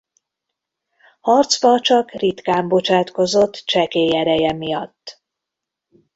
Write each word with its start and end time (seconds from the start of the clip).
Harcba 1.21 1.79
csak 1.81 2.11
ritkán 2.11 2.67
bocsátkozott 2.67 3.55
csekély 3.65 4.17
ereje 4.17 4.53
miatt. 4.53 5.21